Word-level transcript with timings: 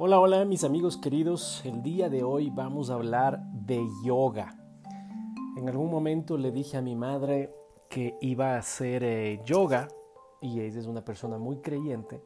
Hola, 0.00 0.20
hola 0.20 0.44
mis 0.44 0.62
amigos 0.62 0.96
queridos. 0.96 1.60
El 1.64 1.82
día 1.82 2.08
de 2.08 2.22
hoy 2.22 2.50
vamos 2.50 2.88
a 2.88 2.94
hablar 2.94 3.42
de 3.50 3.84
yoga. 4.04 4.56
En 5.56 5.68
algún 5.68 5.90
momento 5.90 6.38
le 6.38 6.52
dije 6.52 6.76
a 6.76 6.82
mi 6.82 6.94
madre 6.94 7.52
que 7.90 8.16
iba 8.20 8.54
a 8.54 8.58
hacer 8.58 9.02
eh, 9.02 9.40
yoga 9.44 9.88
y 10.40 10.60
ella 10.60 10.78
es 10.78 10.86
una 10.86 11.04
persona 11.04 11.36
muy 11.36 11.56
creyente 11.62 12.22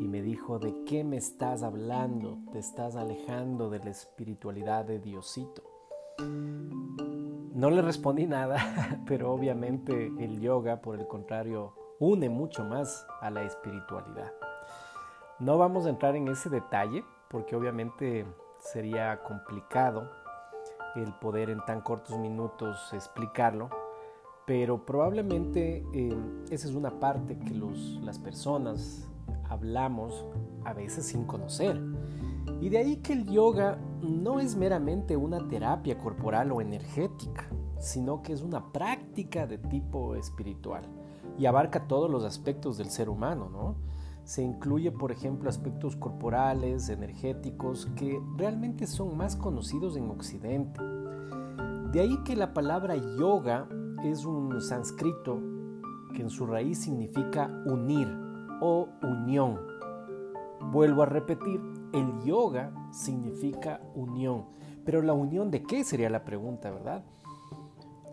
y 0.00 0.08
me 0.08 0.22
dijo, 0.22 0.58
¿de 0.58 0.82
qué 0.86 1.04
me 1.04 1.18
estás 1.18 1.62
hablando? 1.62 2.40
Te 2.50 2.58
estás 2.58 2.96
alejando 2.96 3.70
de 3.70 3.78
la 3.78 3.90
espiritualidad 3.90 4.84
de 4.84 4.98
Diosito. 4.98 5.62
No 6.18 7.70
le 7.70 7.80
respondí 7.80 8.26
nada, 8.26 8.58
pero 9.06 9.32
obviamente 9.32 10.10
el 10.18 10.40
yoga, 10.40 10.80
por 10.82 10.98
el 10.98 11.06
contrario, 11.06 11.74
une 12.00 12.28
mucho 12.28 12.64
más 12.64 13.06
a 13.20 13.30
la 13.30 13.44
espiritualidad. 13.44 14.32
No 15.40 15.56
vamos 15.56 15.86
a 15.86 15.90
entrar 15.90 16.16
en 16.16 16.26
ese 16.26 16.50
detalle 16.50 17.04
porque 17.30 17.54
obviamente 17.54 18.26
sería 18.58 19.22
complicado 19.22 20.10
el 20.96 21.12
poder 21.14 21.50
en 21.50 21.64
tan 21.64 21.80
cortos 21.80 22.18
minutos 22.18 22.92
explicarlo, 22.92 23.70
pero 24.46 24.84
probablemente 24.84 25.86
eh, 25.94 26.16
esa 26.50 26.66
es 26.66 26.74
una 26.74 26.98
parte 26.98 27.38
que 27.38 27.54
los, 27.54 27.78
las 28.02 28.18
personas 28.18 29.08
hablamos 29.48 30.26
a 30.64 30.72
veces 30.72 31.06
sin 31.06 31.24
conocer. 31.24 31.80
Y 32.60 32.68
de 32.68 32.78
ahí 32.78 32.96
que 32.96 33.12
el 33.12 33.30
yoga 33.30 33.78
no 34.02 34.40
es 34.40 34.56
meramente 34.56 35.16
una 35.16 35.46
terapia 35.46 35.98
corporal 35.98 36.50
o 36.50 36.60
energética, 36.60 37.48
sino 37.78 38.22
que 38.22 38.32
es 38.32 38.42
una 38.42 38.72
práctica 38.72 39.46
de 39.46 39.58
tipo 39.58 40.16
espiritual 40.16 40.82
y 41.38 41.46
abarca 41.46 41.86
todos 41.86 42.10
los 42.10 42.24
aspectos 42.24 42.76
del 42.76 42.90
ser 42.90 43.08
humano, 43.08 43.48
¿no? 43.48 43.76
Se 44.28 44.42
incluye, 44.42 44.92
por 44.92 45.10
ejemplo, 45.10 45.48
aspectos 45.48 45.96
corporales, 45.96 46.90
energéticos, 46.90 47.86
que 47.96 48.20
realmente 48.36 48.86
son 48.86 49.16
más 49.16 49.36
conocidos 49.36 49.96
en 49.96 50.10
Occidente. 50.10 50.82
De 51.92 52.00
ahí 52.00 52.14
que 52.24 52.36
la 52.36 52.52
palabra 52.52 52.94
yoga 52.94 53.66
es 54.04 54.26
un 54.26 54.60
sánscrito 54.60 55.40
que 56.12 56.20
en 56.20 56.28
su 56.28 56.44
raíz 56.44 56.78
significa 56.78 57.46
unir 57.64 58.06
o 58.60 58.90
unión. 59.02 59.58
Vuelvo 60.72 61.04
a 61.04 61.06
repetir, 61.06 61.62
el 61.94 62.22
yoga 62.22 62.70
significa 62.92 63.80
unión. 63.94 64.44
Pero 64.84 65.00
la 65.00 65.14
unión 65.14 65.50
de 65.50 65.62
qué 65.62 65.84
sería 65.84 66.10
la 66.10 66.26
pregunta, 66.26 66.70
¿verdad? 66.70 67.02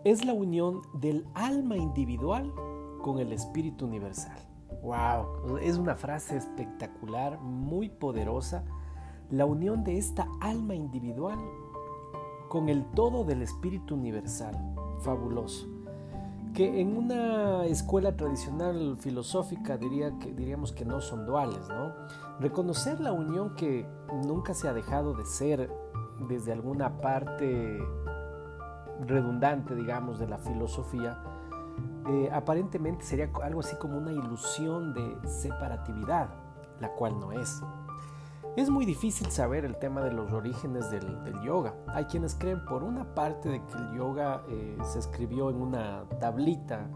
Es 0.02 0.24
la 0.24 0.32
unión 0.32 0.80
del 0.94 1.26
alma 1.34 1.76
individual 1.76 2.50
con 3.02 3.18
el 3.18 3.34
espíritu 3.34 3.84
universal. 3.84 4.45
Wow, 4.86 5.58
es 5.60 5.78
una 5.78 5.96
frase 5.96 6.36
espectacular, 6.36 7.40
muy 7.40 7.88
poderosa. 7.88 8.62
La 9.30 9.44
unión 9.44 9.82
de 9.82 9.98
esta 9.98 10.28
alma 10.40 10.76
individual 10.76 11.40
con 12.48 12.68
el 12.68 12.84
todo 12.92 13.24
del 13.24 13.42
espíritu 13.42 13.96
universal. 13.96 14.56
Fabuloso. 15.00 15.66
Que 16.54 16.80
en 16.80 16.96
una 16.96 17.64
escuela 17.64 18.16
tradicional 18.16 18.96
filosófica 19.00 19.76
diría 19.76 20.16
que, 20.20 20.32
diríamos 20.32 20.70
que 20.70 20.84
no 20.84 21.00
son 21.00 21.26
duales, 21.26 21.68
¿no? 21.68 21.92
Reconocer 22.38 23.00
la 23.00 23.10
unión 23.10 23.56
que 23.56 23.88
nunca 24.24 24.54
se 24.54 24.68
ha 24.68 24.72
dejado 24.72 25.14
de 25.14 25.26
ser 25.26 25.68
desde 26.28 26.52
alguna 26.52 27.00
parte 27.00 27.76
redundante, 29.04 29.74
digamos, 29.74 30.20
de 30.20 30.28
la 30.28 30.38
filosofía, 30.38 31.20
eh, 32.08 32.30
aparentemente 32.32 33.04
sería 33.04 33.30
algo 33.42 33.60
así 33.60 33.76
como 33.76 33.98
una 33.98 34.12
ilusión 34.12 34.94
de 34.94 35.16
separatividad, 35.28 36.28
la 36.80 36.92
cual 36.92 37.18
no 37.18 37.32
es. 37.32 37.62
Es 38.56 38.70
muy 38.70 38.86
difícil 38.86 39.30
saber 39.30 39.64
el 39.64 39.76
tema 39.76 40.00
de 40.02 40.12
los 40.12 40.32
orígenes 40.32 40.90
del, 40.90 41.04
yoga. 41.44 41.74
Hay 41.88 42.04
quienes 42.04 42.34
creen 42.34 42.64
por 42.64 42.84
una 42.84 43.14
parte 43.14 43.48
de 43.48 43.62
que 43.64 43.74
el 43.74 43.98
yoga 43.98 44.44
eh, 44.48 44.78
se 44.82 45.00
escribió 45.00 45.50
en 45.50 45.56
una 45.56 46.04
tablita 46.20 46.88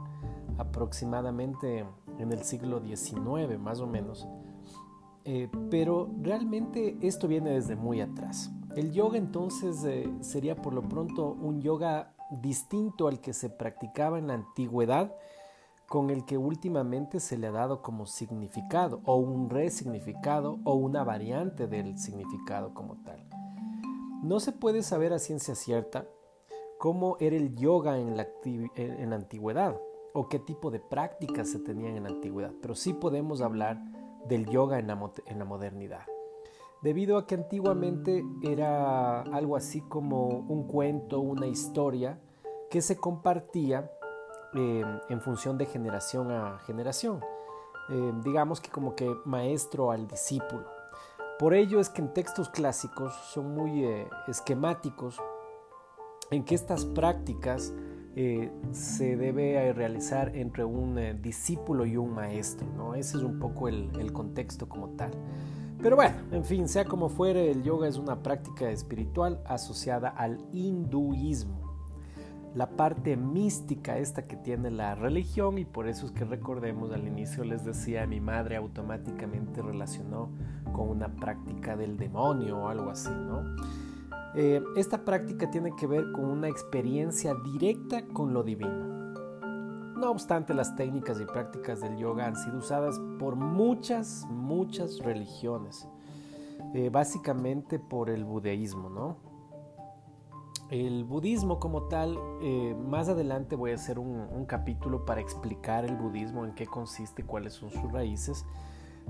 aproximadamente 0.59 1.85
en 2.19 2.33
el 2.33 2.43
siglo 2.45 2.81
XIX 2.81 3.59
más 3.59 3.81
o 3.81 3.87
menos, 3.87 4.29
eh, 5.25 5.51
pero 5.71 6.11
realmente 6.21 6.99
esto 7.03 7.29
viene 7.29 7.51
desde 7.51 7.77
muy 7.77 8.01
atrás. 8.01 8.53
El 8.77 8.93
yoga 8.93 9.19
entonces 9.19 9.85
sería 10.21 10.57
por 10.57 10.73
lo 10.73 10.83
pronto 10.83 11.33
un 11.33 11.61
yoga 11.61 12.15
distinto 12.31 13.09
al 13.09 13.21
que 13.21 13.33
se 13.33 13.51
practicaba 13.51 14.19
en 14.19 14.29
la 14.29 14.35
antigüedad, 14.35 15.15
con 15.89 16.11
el 16.11 16.25
que 16.25 16.39
últimamente 16.39 17.19
se 17.19 17.37
le 17.37 17.49
ha 17.49 17.51
dado 17.51 17.83
como 17.83 18.07
significado, 18.07 19.01
o 19.05 19.17
un 19.17 19.51
resignificado, 19.51 20.59
o 20.65 20.75
una 20.75 21.03
variante 21.03 21.67
del 21.67 21.99
significado 21.99 22.73
como 22.75 22.97
tal. 23.03 23.29
No 24.23 24.39
se 24.39 24.53
puede 24.53 24.83
saber 24.83 25.13
a 25.13 25.19
ciencia 25.19 25.55
cierta 25.55 26.07
cómo 26.79 27.17
era 27.19 27.37
el 27.37 27.57
yoga 27.57 27.99
en 27.99 28.17
la, 28.17 28.27
antigüedad, 29.17 29.81
o 30.13 30.29
qué 30.29 30.39
tipo 30.39 30.71
de 30.71 30.81
prácticas 30.81 31.49
se 31.49 31.59
tenían 31.59 31.97
en 31.97 32.05
la 32.05 32.11
antigüedad, 32.11 32.53
pero 32.63 32.75
sí 32.75 32.93
podemos 32.93 33.41
hablar 33.41 33.83
del 34.29 34.47
yoga 34.47 34.79
en 34.79 34.87
la 34.87 35.45
modernidad 35.45 36.03
debido 36.83 37.19
a 37.19 37.27
que 37.27 37.35
antiguamente 37.35 38.25
era 38.43 39.23
algo 39.23 39.57
así 39.57 39.83
como 39.83 40.27
un 40.29 40.67
cuento, 40.67 41.21
una 41.21 41.47
historia 41.47 42.19
que 42.71 42.81
se 42.81 42.97
compartía 42.97 43.91
eh, 44.55 44.85
en 45.09 45.21
función 45.21 45.59
de 45.59 45.67
generación 45.67 46.31
a 46.31 46.59
generación, 46.61 47.21
eh, 47.91 48.13
digamos 48.25 48.61
que 48.61 48.71
como 48.71 48.95
que 48.95 49.13
maestro 49.25 49.91
al 49.91 50.07
discípulo. 50.07 50.65
Por 51.39 51.55
ello 51.55 51.81
es 51.81 51.89
que 51.89 52.03
en 52.03 52.13
textos 52.13 52.49
clásicos 52.49 53.15
son 53.33 53.55
muy 53.55 53.85
eh, 53.85 54.09
esquemáticos 54.29 55.21
en 56.31 56.45
que 56.45 56.55
estas 56.55 56.85
prácticas 56.85 57.73
se 58.73 59.17
debe 59.17 59.73
realizar 59.73 60.37
entre 60.37 60.65
un 60.65 61.23
discípulo 61.23 61.87
y 61.87 61.97
un 61.97 62.13
maestro. 62.13 62.67
¿no? 62.77 62.95
Ese 62.95 63.17
es 63.17 63.23
un 63.23 63.39
poco 63.39 63.69
el, 63.69 63.91
el 63.99 64.13
contexto 64.13 64.69
como 64.69 64.91
tal. 64.91 65.13
Pero 65.83 65.97
bueno, 65.97 66.15
en 66.31 66.45
fin, 66.45 66.69
sea 66.69 66.85
como 66.85 67.09
fuere, 67.09 67.51
el 67.51 67.63
yoga 67.63 67.89
es 67.89 67.97
una 67.97 68.23
práctica 68.23 68.71
espiritual 68.71 69.41
asociada 69.47 70.11
al 70.11 70.39
hinduismo. 70.53 71.71
La 72.55 72.69
parte 72.69 73.17
mística 73.17 73.97
esta 73.97 74.27
que 74.27 74.37
tiene 74.37 74.71
la 74.71 74.95
religión 74.95 75.57
y 75.57 75.65
por 75.65 75.89
eso 75.89 76.05
es 76.05 76.13
que 76.13 76.25
recordemos 76.25 76.93
al 76.93 77.07
inicio 77.07 77.45
les 77.45 77.65
decía 77.65 78.07
mi 78.07 78.21
madre 78.21 78.57
automáticamente 78.57 79.63
relacionó 79.63 80.31
con 80.73 80.89
una 80.89 81.15
práctica 81.15 81.77
del 81.77 81.97
demonio 81.97 82.59
o 82.59 82.69
algo 82.69 82.91
así, 82.91 83.09
¿no? 83.09 83.45
Eh, 84.35 84.61
esta 84.77 85.05
práctica 85.05 85.51
tiene 85.51 85.75
que 85.77 85.87
ver 85.87 86.13
con 86.13 86.25
una 86.25 86.49
experiencia 86.49 87.35
directa 87.35 88.05
con 88.07 88.35
lo 88.35 88.43
divino. 88.43 89.10
No 90.01 90.11
obstante, 90.11 90.55
las 90.55 90.75
técnicas 90.77 91.21
y 91.21 91.27
prácticas 91.27 91.83
del 91.83 91.99
yoga 91.99 92.25
han 92.25 92.35
sido 92.35 92.57
usadas 92.57 92.99
por 93.19 93.37
muchas, 93.37 94.27
muchas 94.31 94.99
religiones, 95.01 95.87
eh, 96.73 96.89
básicamente 96.89 97.79
por 97.79 98.09
el 98.09 98.25
budismo, 98.25 98.89
¿no? 98.89 99.19
El 100.71 101.05
budismo 101.05 101.61
como 101.61 101.83
tal, 101.83 102.17
eh, 102.41 102.75
más 102.89 103.11
adelante 103.11 103.57
voy 103.57 103.73
a 103.73 103.75
hacer 103.75 103.99
un, 103.99 104.47
capítulo 104.47 105.05
para 105.05 105.21
explicar 105.21 105.85
el 105.85 105.97
budismo, 105.97 106.47
en 106.47 106.55
qué 106.55 106.67
consiste, 106.67 107.23
cuáles 107.23 107.53
son 107.53 107.69
sus 107.69 107.93
raíces, 107.93 108.47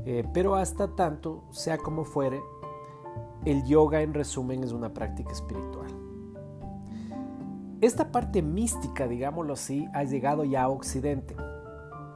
eh, 0.04 0.26
pero 0.34 0.56
hasta 0.56 0.96
tanto, 0.96 1.44
sea 1.50 1.78
como 1.78 2.04
fuere, 2.04 2.42
el 3.44 3.64
yoga 3.64 4.02
en 4.02 4.12
resumen 4.12 4.64
es 4.64 4.72
una 4.72 4.92
práctica 4.92 5.30
espiritual. 5.30 5.79
Esta 7.80 8.12
parte 8.12 8.42
mística, 8.42 9.08
digámoslo 9.08 9.54
así, 9.54 9.88
ha 9.94 10.04
llegado 10.04 10.44
ya 10.44 10.64
a 10.64 10.68
Occidente 10.68 11.34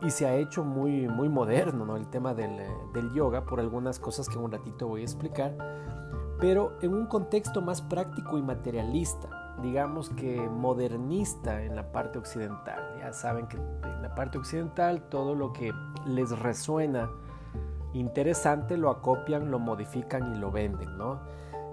y 0.03 0.11
se 0.11 0.27
ha 0.27 0.37
hecho 0.37 0.63
muy, 0.63 1.09
muy 1.09 1.31
moderno 1.31 1.87
¿no? 1.87 1.97
el 1.97 2.07
tema 2.09 2.35
del, 2.35 2.61
eh, 2.61 2.69
yoga 3.15 3.47
por 3.47 3.61
algunas 3.61 3.99
cosas 3.99 4.29
que 4.29 4.37
un 4.37 4.53
ratito 4.53 4.89
voy 4.89 5.01
a 5.01 5.05
explicar, 5.05 5.57
pero 6.39 6.77
en 6.83 6.93
un 6.93 7.07
contexto 7.07 7.63
más 7.63 7.81
práctico 7.81 8.37
y 8.37 8.43
materialista, 8.43 9.57
digamos 9.63 10.11
que 10.11 10.37
modernista 10.37 11.63
en 11.63 11.77
la 11.77 11.93
parte 11.93 12.19
occidental. 12.19 12.97
Ya 12.99 13.15
saben 13.15 13.47
que 13.47 13.57
en 13.57 14.03
la 14.03 14.15
parte 14.15 14.37
occidental 14.37 15.09
todo 15.09 15.35
lo 15.35 15.55
que 15.55 15.73
les 16.05 16.39
resuena 16.41 17.09
interesante 17.95 18.77
lo 18.77 18.91
acopian, 18.91 19.51
lo 19.51 19.59
modifican 19.59 20.35
y 20.35 20.39
lo 20.39 20.51
venden, 20.51 20.99
¿no? 20.99 21.21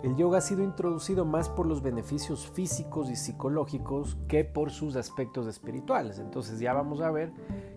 El 0.03 0.15
yoga 0.15 0.39
ha 0.39 0.41
sido 0.41 0.63
introducido 0.63 1.25
más 1.25 1.47
por 1.47 1.67
los 1.67 1.83
beneficios 1.83 2.49
físicos 2.49 3.11
y 3.11 3.15
psicológicos 3.15 4.17
que 4.27 4.43
por 4.43 4.71
sus 4.71 4.95
aspectos 4.95 5.45
espirituales. 5.45 6.17
Entonces 6.17 6.59
ya 6.59 6.73
vamos 6.73 7.01
a 7.01 7.11
ver 7.11 7.31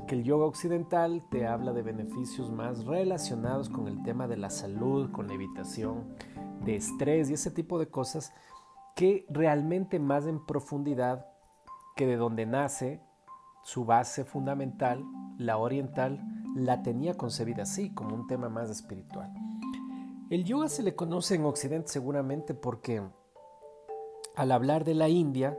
que 0.06 0.14
el 0.14 0.24
yoga 0.24 0.46
occidental 0.46 1.22
te 1.30 1.46
habla 1.46 1.74
de 1.74 1.82
beneficios 1.82 2.50
más 2.50 2.86
relacionados 2.86 3.68
con 3.68 3.88
el 3.88 4.02
tema 4.02 4.26
de 4.26 4.38
la 4.38 4.48
salud, 4.48 5.10
con 5.10 5.28
la 5.28 5.34
evitación 5.34 6.16
de 6.64 6.76
estrés 6.76 7.28
y 7.28 7.34
ese 7.34 7.50
tipo 7.50 7.78
de 7.78 7.88
cosas 7.88 8.32
que 8.96 9.26
realmente 9.28 9.98
más 9.98 10.26
en 10.26 10.44
profundidad 10.46 11.26
que 11.94 12.06
de 12.06 12.16
donde 12.16 12.46
nace 12.46 13.02
su 13.64 13.84
base 13.84 14.24
fundamental, 14.24 15.04
la 15.36 15.58
oriental, 15.58 16.22
la 16.54 16.82
tenía 16.82 17.18
concebida 17.18 17.64
así, 17.64 17.92
como 17.92 18.14
un 18.14 18.26
tema 18.26 18.48
más 18.48 18.70
espiritual. 18.70 19.32
El 20.30 20.44
yoga 20.44 20.68
se 20.68 20.82
le 20.82 20.94
conoce 20.94 21.34
en 21.34 21.44
Occidente 21.44 21.88
seguramente 21.88 22.54
porque 22.54 23.02
al 24.34 24.52
hablar 24.52 24.84
de 24.84 24.94
la 24.94 25.08
India, 25.08 25.58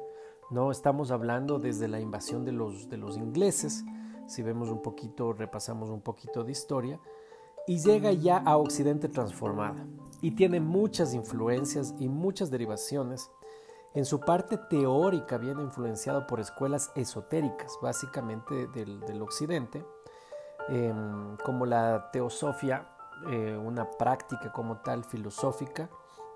no 0.50 0.72
estamos 0.72 1.12
hablando 1.12 1.60
desde 1.60 1.88
la 1.88 2.00
invasión 2.00 2.46
de 2.46 2.52
los, 2.52 2.90
de 2.90 2.98
los 2.98 3.16
ingleses, 3.18 3.86
si 4.28 4.42
vemos 4.42 4.70
un 4.70 4.82
poquito, 4.82 5.34
repasamos 5.34 5.90
un 5.90 6.02
poquito 6.02 6.44
de 6.44 6.52
historia, 6.52 7.00
y 7.68 7.80
llega 7.80 8.12
ya 8.12 8.38
a 8.38 8.58
Occidente 8.58 9.08
transformada. 9.08 9.86
Y 10.22 10.32
tiene 10.32 10.60
muchas 10.60 11.14
influencias 11.14 11.94
y 12.00 12.10
muchas 12.10 12.52
derivaciones. 12.52 13.30
En 13.94 14.06
su 14.06 14.20
parte 14.20 14.58
teórica 14.58 15.38
viene 15.38 15.64
influenciado 15.64 16.28
por 16.28 16.40
escuelas 16.40 16.92
esotéricas, 16.96 17.78
básicamente 17.82 18.68
del, 18.68 19.22
Occidente, 19.22 19.86
em, 20.70 21.38
como 21.46 21.66
la 21.66 22.10
teosofía, 22.12 22.95
eh, 23.30 23.58
una 23.58 23.90
práctica 23.90 24.52
como 24.52 24.78
tal 24.78 25.04
filosófica, 25.04 25.90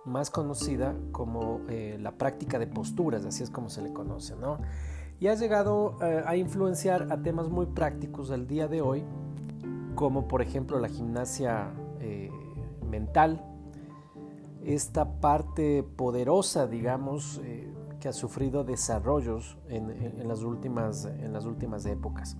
más 0.06 0.30
conocida 0.30 0.96
como 1.12 1.62
eh, 1.68 1.98
la 2.00 2.14
práctica 2.14 2.58
de 2.58 2.68
posturas, 2.68 3.26
así 3.26 3.44
es 3.44 3.50
como 3.50 3.70
se 3.70 3.82
le 3.82 3.94
conoce, 3.94 4.36
¿no? 4.36 4.60
Y 5.20 5.28
ha 5.28 5.36
llegado 5.36 5.98
eh, 6.02 6.24
a 6.26 6.36
influenciar 6.36 7.12
a 7.12 7.22
temas 7.22 7.50
muy 7.50 7.68
prácticos 7.68 8.32
al 8.32 8.48
día 8.48 8.68
de 8.68 8.82
hoy, 8.82 9.04
como 9.96 10.28
por 10.28 10.42
ejemplo 10.42 10.80
la 10.80 10.88
gimnasia 10.88 11.72
mental, 12.90 13.46
esta 14.64 15.20
parte 15.20 15.84
poderosa, 15.84 16.66
digamos, 16.66 17.42
que 18.00 18.08
ha 18.08 18.14
sufrido 18.14 18.64
desarrollos 18.64 19.58
en, 19.68 20.28
las, 20.28 20.42
últimas, 20.42 21.06
en 21.06 21.34
las 21.34 21.46
últimas 21.46 21.86
épocas. 21.86 22.38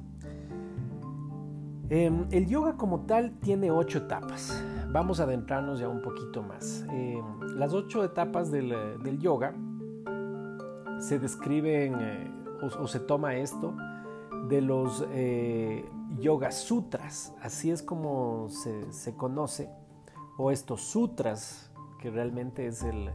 Em, 1.90 2.28
el 2.32 2.48
yoga 2.48 2.78
como 2.78 3.02
tal 3.02 3.40
tiene 3.40 3.72
ocho 3.72 4.00
etapas. 4.00 4.64
Vamos 4.92 5.20
a 5.20 5.24
adentrarnos 5.24 5.80
ya 5.80 5.88
un 5.88 6.02
poquito 6.02 6.44
más. 6.44 6.86
Em, 6.92 7.24
las 7.58 7.74
ocho 7.74 8.04
etapas 8.04 8.52
del, 8.52 9.20
yoga 9.20 9.54
se 11.00 11.20
describen 11.20 11.96
o, 12.62 12.84
o, 12.84 12.88
se 12.88 13.00
toma 13.00 13.36
esto 13.36 13.76
de 14.50 14.62
los 14.62 15.04
Yoga 16.18 16.52
Sutras, 16.52 17.34
así 17.42 17.72
es 17.72 17.84
como 17.84 18.48
se, 18.50 19.16
conoce, 19.16 19.70
o 20.38 20.52
estos 20.52 20.82
sutras, 20.82 21.72
que 22.00 22.10
realmente 22.10 22.66
es 22.66 22.84
el, 22.84 23.10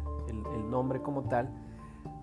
nombre 0.71 1.03
como 1.03 1.25
tal, 1.25 1.51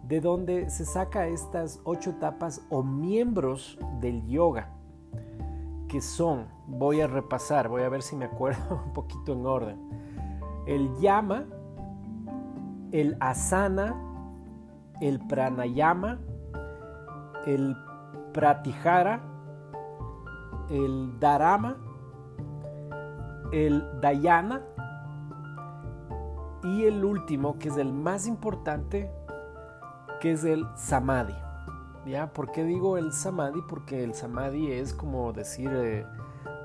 de 0.08 0.20
donde 0.20 0.70
se 0.70 0.86
saca 0.86 1.28
estas 1.28 1.80
ocho 1.84 2.12
etapas 2.12 2.62
o 2.70 2.84
miembros 2.84 3.78
del 4.00 4.26
yoga, 4.28 4.70
que 5.92 6.00
son, 6.00 6.48
voy 6.68 7.02
a 7.02 7.08
repasar, 7.08 7.68
voy 7.68 7.82
a 7.82 7.90
ver 7.90 8.02
si 8.02 8.16
me 8.16 8.24
acuerdo 8.24 8.82
un 8.86 8.94
poquito 8.94 9.34
en 9.34 9.46
orden, 9.46 9.78
el 10.66 10.90
yama, 11.02 11.44
el 12.94 13.18
asana, 13.20 13.94
el 15.02 15.20
pranayama, 15.28 16.22
el 17.46 17.76
pratihara, 18.32 19.22
el 20.70 21.20
Dharama, 21.20 21.76
el 23.52 23.84
Dhyana 24.00 24.62
y 26.64 26.86
el 26.86 27.04
último, 27.04 27.60
que 27.60 27.68
es 27.68 27.76
el 27.76 27.92
más 27.92 28.28
importante, 28.28 29.12
que 30.22 30.32
es 30.32 30.46
el 30.46 30.66
Samadhi. 30.78 31.51
¿Ya? 32.06 32.34
¿Por 32.34 32.52
qué 32.52 32.64
digo 32.64 32.98
el 32.98 33.14
Samadhi? 33.14 33.62
Porque 33.70 34.04
el 34.04 34.14
Samadhi 34.14 34.72
es 34.72 34.94
como 34.94 35.34
decir, 35.34 35.70
eh, 35.72 36.06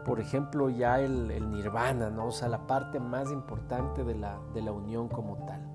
por 0.04 0.20
ejemplo, 0.20 0.70
ya 0.70 1.00
el, 1.00 1.50
Nirvana, 1.50 2.10
¿no? 2.10 2.26
O 2.26 2.32
sea, 2.32 2.48
la 2.48 2.66
parte 2.66 3.00
más 3.00 3.30
importante 3.30 4.04
de 4.04 4.14
la, 4.14 4.38
de 4.54 4.62
la 4.62 4.72
unión 4.72 5.08
como 5.08 5.36
tal. 5.44 5.66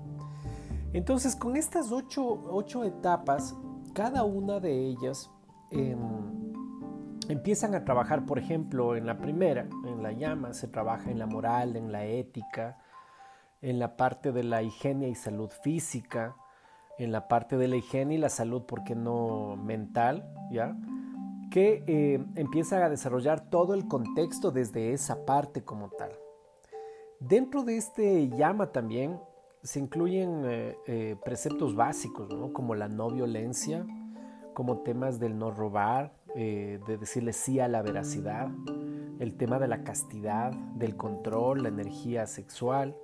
Entonces, 0.92 1.36
con 1.36 1.56
estas 1.56 1.90
ocho, 1.92 2.84
etapas, 2.84 3.56
cada 3.94 4.24
una 4.24 4.60
de 4.60 4.86
ellas 4.86 5.30
em, 5.70 5.98
empiezan 7.28 7.74
a 7.74 7.84
trabajar, 7.84 8.26
por 8.26 8.38
ejemplo, 8.38 8.96
en 8.96 9.06
la 9.06 9.18
primera, 9.18 9.68
en 9.86 10.02
la 10.02 10.12
llama, 10.12 10.52
se 10.52 10.68
trabaja 10.68 11.10
en 11.10 11.18
la 11.18 11.26
moral, 11.26 11.76
en 11.76 11.92
la 11.92 12.04
ética, 12.04 12.78
en 13.62 13.78
la 13.78 13.96
parte 13.96 14.32
de 14.32 14.44
la 14.44 14.62
higiene 14.62 15.08
y 15.08 15.14
salud 15.14 15.50
física, 15.50 16.36
en 16.98 17.12
la 17.12 17.28
parte 17.28 17.56
de 17.56 17.68
la 17.68 17.76
higiene 17.76 18.14
y 18.14 18.18
la 18.18 18.28
salud, 18.28 18.62
¿por 18.62 18.84
qué 18.84 18.94
no 18.94 19.56
mental? 19.56 20.32
¿Ya? 20.50 20.76
Que 21.50 21.84
eh, 21.86 22.24
empieza 22.36 22.84
a 22.84 22.88
desarrollar 22.88 23.50
todo 23.50 23.74
el 23.74 23.88
contexto 23.88 24.50
desde 24.50 24.92
esa 24.92 25.24
parte 25.24 25.62
como 25.62 25.90
tal. 25.90 26.12
Dentro 27.20 27.62
de 27.62 27.76
este 27.76 28.28
llama 28.30 28.72
también 28.72 29.18
se 29.62 29.78
incluyen 29.78 30.42
eh, 30.44 30.76
eh, 30.86 31.16
preceptos 31.24 31.76
básicos, 31.76 32.28
como 32.52 32.74
la 32.74 32.88
no 32.88 33.10
violencia, 33.10 33.86
como 34.54 34.78
temas 34.78 35.20
del 35.20 35.38
no 35.38 35.50
robar, 35.50 36.12
eh, 36.34 36.80
de 36.86 36.98
decirle 36.98 37.32
sí 37.32 37.60
a 37.60 37.68
la 37.68 37.82
veracidad, 37.82 38.50
el 39.20 39.36
tema 39.36 39.58
de 39.58 39.68
la 39.68 39.84
castidad, 39.84 40.52
del 40.74 40.96
control, 40.96 41.62
la 41.62 41.68
energía 41.68 42.26
sexual 42.26 42.96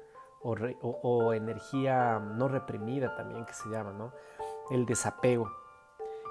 o, 0.42 1.32
energía 1.32 2.18
no 2.18 2.48
reprimida 2.48 3.14
también 3.16 3.44
que 3.44 3.54
se 3.54 3.68
llama, 3.68 3.92
¿no? 3.92 4.12
El 4.70 4.86
desapego. 4.86 5.50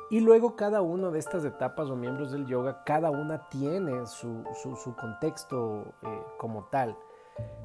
Y 0.10 0.22
luego 0.22 0.56
cada 0.56 0.82
una 0.82 1.10
de 1.12 1.20
estas 1.20 1.44
etapas 1.44 1.90
o 1.90 1.96
miembros 1.96 2.32
del 2.32 2.46
yoga, 2.46 2.84
cada 2.86 3.12
una 3.12 3.50
tiene 3.50 4.06
su, 4.06 4.44
contexto 4.98 5.94
eh, 6.04 6.22
como 6.38 6.66
tal. 6.66 6.98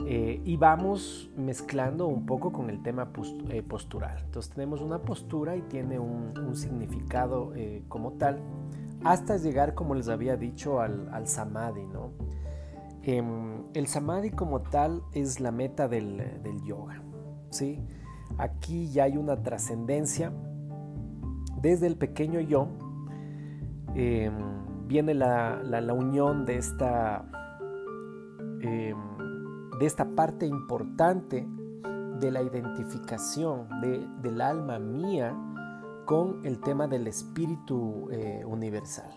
Eh, 0.04 0.40
y 0.44 0.56
vamos 0.56 1.30
mezclando 1.36 2.06
un 2.06 2.26
poco 2.26 2.52
con 2.52 2.68
el 2.68 2.82
tema 2.82 3.12
postural. 3.12 4.18
Entonces 4.24 4.52
tenemos 4.52 4.82
una 4.82 4.98
postura 4.98 5.56
y 5.56 5.62
tiene 5.62 5.98
un, 5.98 6.54
significado 6.54 7.52
como 7.88 8.12
tal 8.14 8.42
hasta 9.04 9.36
llegar, 9.36 9.74
como 9.74 9.94
les 9.94 10.08
había 10.08 10.36
dicho, 10.36 10.80
al, 10.80 11.26
samadhi, 11.26 11.86
¿no? 11.86 12.12
Em, 13.04 13.64
el 13.74 13.86
samadhi 13.88 14.30
como 14.30 14.60
tal 14.60 15.02
es 15.12 15.40
la 15.40 15.50
meta 15.50 15.88
del, 15.88 16.22
yoga, 16.64 17.02
¿sí? 17.50 17.80
Aquí 18.38 18.90
ya 18.90 19.04
hay 19.04 19.16
una 19.16 19.42
trascendencia. 19.42 20.32
Desde 21.60 21.86
el 21.86 21.96
pequeño 21.96 22.40
yo 22.40 22.68
em, 23.94 24.32
viene 24.86 25.14
la, 25.14 25.94
unión 25.94 26.46
de 26.46 26.58
esta, 26.58 27.24
em, 28.60 28.96
de 29.78 29.86
esta 29.86 30.04
parte 30.14 30.46
importante 30.46 31.46
de 32.20 32.30
la 32.30 32.42
identificación 32.42 33.68
del 34.22 34.40
alma 34.40 34.78
mía 34.78 35.34
con 36.04 36.44
el 36.44 36.60
tema 36.60 36.86
del 36.86 37.08
espíritu 37.08 38.08
eh, 38.10 38.44
universal. 38.46 39.10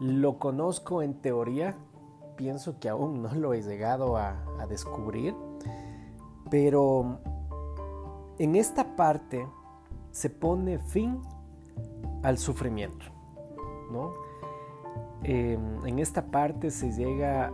Lo 0.00 0.38
conozco 0.38 1.02
en 1.02 1.14
teoría, 1.14 1.76
pienso 2.40 2.80
que 2.80 2.88
aún 2.88 3.20
no 3.20 3.34
lo 3.34 3.52
he 3.52 3.60
llegado 3.60 4.16
a, 4.16 4.34
descubrir, 4.66 5.34
pero 6.50 7.18
en 8.38 8.56
esta 8.56 8.96
parte 8.96 9.46
se 10.10 10.30
pone 10.30 10.78
fin 10.78 11.20
al 12.22 12.38
sufrimiento, 12.38 13.04
em, 15.22 15.86
en 15.86 15.98
esta 15.98 16.30
parte 16.30 16.70
se 16.70 16.92
llega 16.92 17.52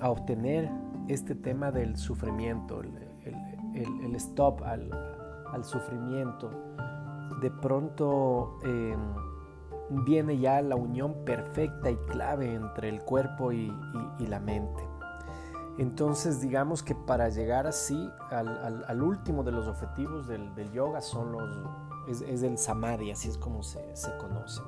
a, 0.00 0.10
obtener 0.10 0.70
este 1.08 1.34
tema 1.34 1.72
del 1.72 1.96
sufrimiento, 1.96 2.82
el, 2.82 4.14
stop 4.14 4.62
al, 4.62 4.92
al 5.50 5.64
sufrimiento, 5.64 6.50
de 7.40 7.50
pronto 7.50 8.60
em, 8.62 9.33
viene 9.90 10.38
ya 10.38 10.60
la 10.62 10.76
unión 10.76 11.24
perfecta 11.24 11.90
y 11.90 11.96
clave 12.08 12.54
entre 12.54 12.88
el 12.88 13.02
cuerpo 13.02 13.52
y, 13.52 13.72
la 14.18 14.40
mente. 14.40 14.82
Entonces 15.78 16.40
digamos 16.40 16.82
que 16.82 16.94
para 16.94 17.28
llegar 17.28 17.66
así 17.66 18.10
al, 18.30 19.02
último 19.02 19.42
de 19.42 19.52
los 19.52 19.66
objetivos 19.66 20.26
del, 20.26 20.72
yoga 20.72 21.00
son 21.00 21.32
los, 21.32 21.48
es, 22.08 22.42
el 22.42 22.56
samadhi, 22.58 23.10
así 23.10 23.28
es 23.28 23.36
como 23.36 23.62
se, 23.62 23.80
conoce. 24.18 24.62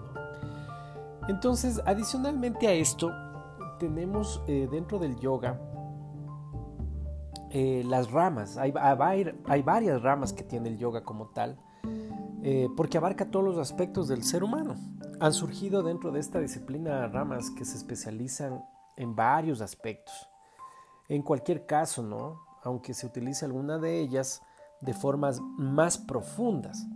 Entonces 1.28 1.80
adicionalmente 1.87 2.66
a 2.66 2.73
esto 2.73 3.11
tenemos 3.78 4.42
eh, 4.46 4.68
dentro 4.70 4.99
del 4.99 5.18
yoga 5.18 5.58
eh, 7.50 7.85
las 7.87 8.11
ramas, 8.11 8.58
hay, 8.58 8.75
hay, 9.46 9.62
varias 9.62 10.02
ramas 10.02 10.32
que 10.32 10.42
tiene 10.42 10.68
el 10.68 10.78
yoga 10.78 11.04
como 11.04 11.28
tal. 11.28 11.56
Eh, 12.42 12.68
porque 12.76 12.99
abarca 12.99 13.30
todos 13.30 13.44
los 13.44 13.58
aspectos 13.58 14.08
del 14.08 14.23
ser 14.23 14.44
humano. 14.44 14.76
Han 15.20 15.32
surgido 15.32 15.82
dentro 15.82 16.12
de 16.12 16.20
esta 16.20 16.40
disciplina 16.40 17.06
ramas 17.08 17.50
que 17.50 17.64
se 17.64 17.76
especializan 17.76 18.64
en 18.96 19.16
varios 19.16 19.61
aspectos. 19.61 20.28
En 21.08 21.23
cualquier 21.23 21.66
caso, 21.66 22.02
¿no? 22.02 22.40
aunque 22.62 22.94
se 22.94 23.06
utilice 23.06 23.44
alguna 23.44 23.78
de 23.78 24.00
ellas 24.00 24.42
de 24.80 24.92
formas 24.92 25.40
más 25.56 25.99
profundas. 25.99 26.87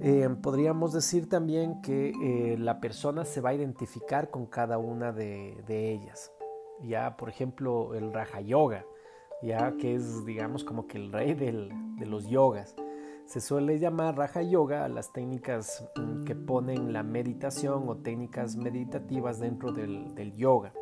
Eh, 0.00 0.28
podríamos 0.42 0.92
decir 0.92 1.28
también 1.28 1.80
que 1.80 2.10
eh, 2.10 2.58
la 2.58 2.80
persona 2.80 3.24
se 3.24 3.40
va 3.40 3.50
a 3.50 3.54
identificar 3.54 4.30
con 4.30 4.46
cada 4.46 4.76
una 4.76 5.12
de, 5.12 5.62
de 5.66 5.92
ellas. 5.92 6.32
Ya, 6.82 7.16
por 7.16 7.28
ejemplo, 7.28 7.94
el 7.94 8.12
Raja 8.12 8.40
Yoga 8.40 8.84
ya 9.42 9.76
que 9.76 9.94
es, 9.94 10.24
digamos, 10.24 10.64
como 10.64 10.86
que 10.86 10.98
el 10.98 11.12
rey 11.12 11.34
de 11.34 12.06
los 12.06 12.28
yogas. 12.28 12.74
Se 13.26 13.40
suele 13.40 13.80
llamar 13.80 14.16
Raja 14.16 14.40
Yoga 14.42 14.84
a 14.84 14.88
las 14.88 15.12
técnicas 15.12 15.84
mm, 15.96 16.24
que 16.24 16.36
ponen 16.36 16.92
la 16.92 17.02
meditación 17.02 17.88
o 17.88 17.96
técnicas 17.96 18.56
meditativas 18.56 19.40
dentro 19.40 19.72
del, 19.72 20.32
yoga. 20.36 20.72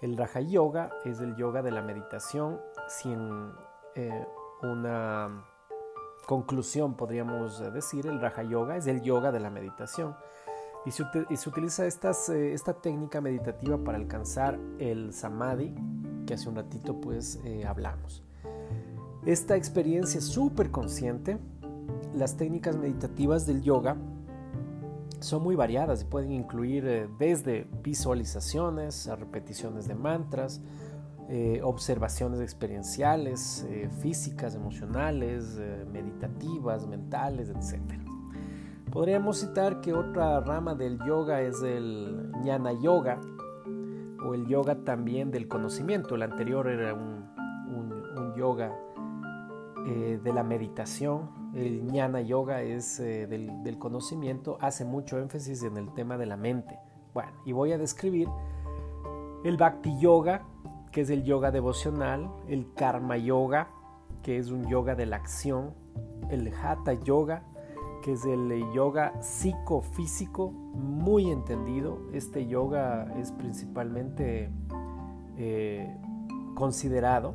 El 0.00 0.16
Raja 0.16 0.40
Yoga 0.40 0.90
es 1.04 1.20
el 1.20 1.36
yoga 1.36 1.62
de 1.62 1.70
la 1.70 1.82
meditación 1.82 2.58
sin 2.88 3.52
eh, 3.94 4.26
una 4.62 5.44
conclusión, 6.26 6.94
podríamos 6.96 7.60
decir. 7.74 8.06
El 8.06 8.18
Raja 8.18 8.42
Yoga 8.42 8.78
es 8.78 8.86
el 8.86 9.02
yoga 9.02 9.30
de 9.30 9.40
la 9.40 9.50
meditación. 9.50 10.16
Y 10.86 10.90
se, 10.90 11.02
utiliza 11.48 11.86
eh, 11.86 12.52
esta 12.54 12.74
técnica 12.74 13.20
meditativa 13.20 13.76
para 13.76 13.98
alcanzar 13.98 14.58
el 14.78 15.12
samadhi, 15.12 15.74
que 16.26 16.32
hace 16.32 16.48
un 16.48 16.56
ratito 16.56 16.98
pues 16.98 17.40
eh, 17.44 17.66
hablamos. 17.66 18.24
Esta 19.26 19.56
experiencia 19.56 20.20
súper 20.20 20.70
consciente. 20.70 21.38
Las 22.14 22.36
técnicas 22.36 22.76
meditativas 22.76 23.46
del 23.46 23.62
yoga 23.62 23.96
son 25.20 25.42
muy 25.42 25.56
variadas 25.56 26.02
y 26.02 26.04
pueden 26.04 26.32
incluir 26.32 26.86
eh, 26.86 27.08
desde 27.18 27.66
visualizaciones 27.82 29.08
a 29.08 29.16
repeticiones 29.16 29.88
de 29.88 29.94
mantras, 29.94 30.60
observaciones 31.62 32.38
experienciales, 32.40 33.66
físicas, 34.02 34.54
emocionales, 34.54 35.58
meditativas, 35.90 36.86
mentales, 36.86 37.48
etc. 37.48 38.04
Podríamos 38.94 39.40
citar 39.40 39.80
que 39.80 39.92
otra 39.92 40.38
rama 40.40 40.76
del 40.76 41.00
yoga 41.04 41.40
es 41.40 41.62
el 41.62 42.30
jnana 42.44 42.72
yoga 42.80 43.20
o 44.24 44.34
el 44.34 44.46
yoga 44.46 44.84
también 44.84 45.32
del 45.32 45.48
conocimiento. 45.48 46.14
El 46.14 46.22
anterior 46.22 46.68
era 46.68 46.94
un, 46.94 47.24
yoga 48.36 48.72
eh, 49.86 50.18
de 50.22 50.32
la 50.32 50.42
meditación. 50.42 51.43
El 51.54 51.82
jnana 51.82 52.20
yoga 52.20 52.62
es 52.62 52.98
eh, 52.98 53.26
del, 53.28 53.78
conocimiento, 53.78 54.58
hace 54.60 54.84
mucho 54.84 55.18
énfasis 55.18 55.62
en 55.62 55.76
el 55.76 55.92
tema 55.94 56.18
de 56.18 56.26
la 56.26 56.36
mente. 56.36 56.78
Bueno, 57.12 57.30
y 57.44 57.52
voy 57.52 57.72
a 57.72 57.78
describir 57.78 58.28
el 59.44 59.56
bhakti 59.56 59.98
yoga, 60.00 60.42
que 60.90 61.02
es 61.02 61.10
el 61.10 61.22
yoga 61.22 61.52
devocional, 61.52 62.28
el 62.48 62.72
karma 62.74 63.16
yoga, 63.16 63.68
que 64.22 64.38
es 64.38 64.50
un 64.50 64.66
yoga 64.68 64.96
de 64.96 65.06
la 65.06 65.16
acción, 65.16 65.74
el 66.28 66.52
hatha 66.52 66.94
yoga, 66.94 67.44
que 68.02 68.12
es 68.12 68.24
el 68.24 68.64
yoga 68.74 69.22
psicofísico 69.22 70.50
muy 70.50 71.30
entendido. 71.30 72.00
Este 72.12 72.46
yoga 72.46 73.06
es 73.16 73.30
principalmente 73.30 74.50
eh, 75.36 75.96
considerado 76.54 77.34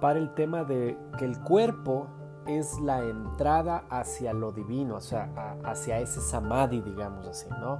para 0.00 0.18
el 0.18 0.34
tema 0.34 0.64
de 0.64 0.96
que 1.18 1.24
el 1.24 1.38
cuerpo 1.40 2.08
es 2.46 2.78
la 2.80 3.02
entrada 3.04 3.84
hacia 3.90 4.32
lo 4.32 4.52
divino, 4.52 4.96
o 4.96 5.00
sea, 5.00 5.56
hacia 5.64 5.98
ese 6.00 6.20
samadhi, 6.20 6.80
digamos 6.80 7.26
así, 7.26 7.48
¿no? 7.60 7.78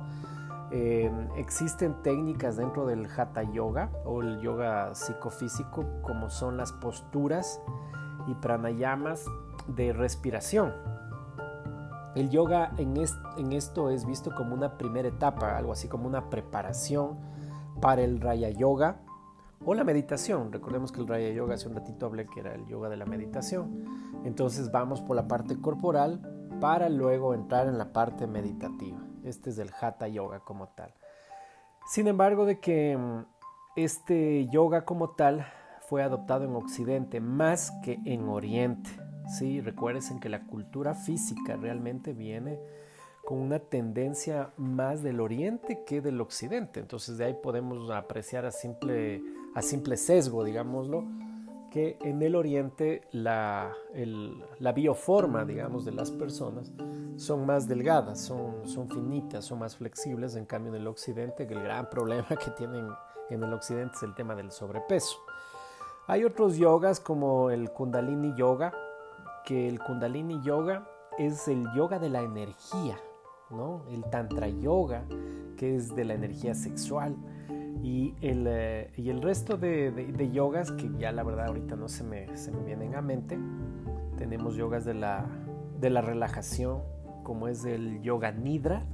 Eh, 0.71 1.11
existen 1.37 2.03
técnicas 2.03 2.57
dentro 2.57 2.87
del 2.87 3.07
hatha 3.07 3.43
yoga 3.43 3.91
o 4.05 4.23
el 4.23 4.41
yoga 4.41 4.95
psicofísico 4.95 5.85
como 6.03 6.31
son 6.31 6.57
las 6.57 6.73
posturas 6.73 7.61
y 8.27 8.35
pranayamas 8.35 9.27
de 9.69 9.93
respiración 9.93 10.73
el 12.15 12.31
yoga 12.31 12.73
en, 12.79 13.53
esto 13.53 13.91
es 13.91 14.07
visto 14.07 14.35
como 14.35 14.55
una 14.55 14.79
primera 14.79 15.09
etapa, 15.09 15.57
algo 15.57 15.73
así 15.73 15.89
como 15.89 16.07
una 16.07 16.31
preparación 16.31 17.19
para 17.81 18.03
el 18.03 18.21
Raya 18.21 18.51
Yoga 18.51 19.01
o 19.65 19.75
la 19.75 19.85
meditación. 19.85 20.53
Recordemos 20.53 20.93
que 20.93 21.01
el 21.01 21.09
Raya 21.09 21.31
Yoga 21.31 21.55
hace 21.55 21.69
un 21.69 21.75
ratito 21.75 22.07
hablé 22.07 22.27
que 22.27 22.41
era 22.41 22.55
el 22.55 22.67
yoga 22.67 22.89
de 22.89 22.97
la 22.97 23.07
meditación. 23.07 23.85
Entonces 24.25 24.71
vamos 24.71 25.01
por 25.01 25.17
la 25.17 25.29
parte 25.29 25.61
corporal 25.61 26.21
para 26.61 26.89
luego 26.89 27.35
entrar 27.35 27.69
en 27.69 27.79
la 27.79 27.93
parte 27.93 28.27
meditativa. 28.27 28.99
Este 29.25 29.51
es 29.51 29.59
el 29.59 29.71
Hatha 29.81 30.09
Yoga 30.09 30.41
como 30.41 30.69
tal. 30.69 30.95
Sin 31.87 32.09
embargo, 32.09 32.47
de 32.47 32.61
que 32.61 32.97
mm, 32.97 33.25
este 33.77 34.47
yoga 34.49 34.85
como 34.85 35.11
tal 35.11 35.47
fue 35.89 36.03
adoptado 36.03 36.45
en 36.45 36.55
Occidente 36.55 37.21
más 37.21 37.73
que 37.83 37.99
en 38.05 38.29
Oriente. 38.29 38.91
Sí, 39.39 39.61
recuerden 39.61 40.21
que 40.21 40.29
la 40.29 40.47
cultura 40.47 40.95
física 40.95 41.57
realmente 41.57 42.13
viene 42.13 42.59
con 43.25 43.39
una 43.39 43.59
tendencia 43.59 44.53
más 44.57 45.03
del 45.03 45.21
oriente 45.21 45.83
que 45.87 46.01
del 46.01 46.21
occidente. 46.21 46.81
Entonces 46.81 47.19
de 47.19 47.25
ahí 47.25 47.37
podemos 47.43 47.91
apreciar 47.91 48.45
a 48.45 48.51
simple, 48.51 49.23
a 49.55 49.63
simple 49.63 49.97
sesgo, 49.97 50.45
digámoslo, 50.45 51.05
que 51.71 51.99
en 52.03 52.23
el 52.23 52.37
oriente 52.37 53.03
la, 53.11 53.73
la 54.59 54.73
bioforma, 54.73 55.45
digamos, 55.45 55.85
de 55.85 55.93
las 55.93 56.11
personas 56.11 56.73
son 57.17 57.47
más 57.47 57.67
delgadas, 57.67 58.21
son, 58.21 58.67
son 58.67 58.89
finitas, 58.89 59.45
son 59.45 59.59
más 59.59 59.77
flexibles. 59.77 60.37
En 60.37 60.47
cambio 60.47 60.75
en 60.75 60.81
el 60.81 60.87
occidente, 60.87 61.45
el 61.45 61.61
gran 61.63 61.91
problema 61.91 62.29
que 62.29 62.51
tienen 62.57 62.89
en 63.31 63.43
el 63.43 63.53
occidente 63.53 63.97
es 63.97 64.03
el 64.03 64.15
tema 64.15 64.35
del 64.35 64.51
sobrepeso. 64.51 65.19
Hay 66.07 66.25
otros 66.25 66.57
yogas 66.57 67.01
como 67.01 67.51
el 67.51 67.71
kundalini 67.71 68.35
yoga, 68.37 68.73
que 69.45 69.69
el 69.69 69.81
kundalini 69.81 70.41
yoga 70.43 70.87
es 71.19 71.49
el 71.49 71.65
yoga 71.75 71.99
de 71.99 72.11
la 72.11 72.21
energía, 72.21 72.99
¿no? 73.51 73.85
El 73.89 74.05
tantra 74.11 74.49
yoga, 74.49 75.05
que 75.57 75.77
es 75.77 75.95
de 75.95 76.05
la 76.05 76.15
energía 76.15 76.55
sexual. 76.55 77.17
Y 77.83 78.15
el, 78.21 78.47
eh, 78.49 78.91
y 78.97 79.11
el 79.11 79.21
resto 79.21 79.57
de, 79.57 80.31
yogas, 80.33 80.73
que 80.73 80.91
ya 80.99 81.13
la 81.13 81.23
verdad 81.23 81.49
ahorita 81.49 81.77
no 81.77 81.89
se 81.89 82.05
me, 82.05 82.37
se 82.37 82.51
me 82.51 82.63
vienen 82.63 82.95
a 82.95 83.03
mente, 83.03 83.39
tenemos 84.17 84.57
yogas 84.57 84.85
de 84.85 84.95
la, 84.95 85.27
de 85.81 85.91
la 85.91 86.01
relajación, 86.01 86.83
como 87.23 87.49
es 87.49 87.65
el 87.65 88.01
yoga 88.03 88.33
nidra, 88.33 88.85